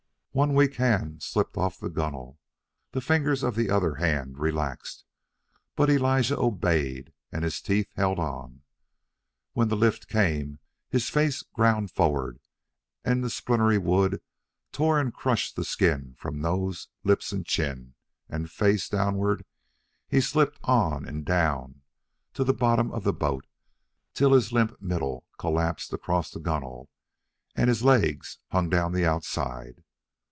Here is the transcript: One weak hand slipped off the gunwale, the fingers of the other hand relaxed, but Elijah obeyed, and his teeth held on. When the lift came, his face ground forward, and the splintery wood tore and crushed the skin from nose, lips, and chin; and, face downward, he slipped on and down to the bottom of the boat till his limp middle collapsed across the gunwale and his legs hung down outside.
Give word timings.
One 0.33 0.53
weak 0.53 0.75
hand 0.75 1.21
slipped 1.21 1.57
off 1.57 1.77
the 1.77 1.89
gunwale, 1.89 2.39
the 2.93 3.01
fingers 3.01 3.43
of 3.43 3.53
the 3.55 3.69
other 3.69 3.95
hand 3.95 4.37
relaxed, 4.37 5.03
but 5.75 5.89
Elijah 5.89 6.39
obeyed, 6.39 7.11
and 7.33 7.43
his 7.43 7.59
teeth 7.59 7.89
held 7.97 8.17
on. 8.17 8.61
When 9.51 9.67
the 9.67 9.75
lift 9.75 10.07
came, 10.07 10.59
his 10.89 11.09
face 11.09 11.41
ground 11.43 11.91
forward, 11.91 12.39
and 13.03 13.21
the 13.21 13.29
splintery 13.29 13.77
wood 13.77 14.21
tore 14.71 15.01
and 15.01 15.13
crushed 15.13 15.57
the 15.57 15.65
skin 15.65 16.15
from 16.17 16.39
nose, 16.39 16.87
lips, 17.03 17.33
and 17.33 17.45
chin; 17.45 17.95
and, 18.29 18.49
face 18.49 18.87
downward, 18.87 19.43
he 20.07 20.21
slipped 20.21 20.59
on 20.63 21.05
and 21.05 21.25
down 21.25 21.81
to 22.35 22.45
the 22.45 22.53
bottom 22.53 22.89
of 22.93 23.03
the 23.03 23.11
boat 23.11 23.47
till 24.13 24.31
his 24.31 24.53
limp 24.53 24.81
middle 24.81 25.25
collapsed 25.37 25.91
across 25.91 26.31
the 26.31 26.39
gunwale 26.39 26.87
and 27.53 27.67
his 27.67 27.83
legs 27.83 28.39
hung 28.51 28.69
down 28.69 28.95
outside. 29.03 29.83